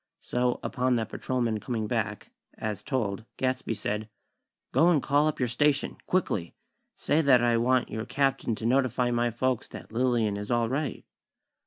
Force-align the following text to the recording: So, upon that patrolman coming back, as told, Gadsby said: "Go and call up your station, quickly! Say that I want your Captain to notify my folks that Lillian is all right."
So, 0.23 0.59
upon 0.63 0.95
that 0.95 1.09
patrolman 1.09 1.59
coming 1.59 1.85
back, 1.85 2.31
as 2.57 2.81
told, 2.81 3.23
Gadsby 3.37 3.75
said: 3.75 4.09
"Go 4.71 4.89
and 4.89 4.99
call 4.99 5.27
up 5.27 5.37
your 5.39 5.47
station, 5.47 5.95
quickly! 6.07 6.55
Say 6.97 7.21
that 7.21 7.43
I 7.43 7.57
want 7.57 7.91
your 7.91 8.05
Captain 8.07 8.55
to 8.55 8.65
notify 8.65 9.11
my 9.11 9.29
folks 9.29 9.67
that 9.67 9.91
Lillian 9.91 10.37
is 10.37 10.49
all 10.49 10.67
right." 10.69 11.05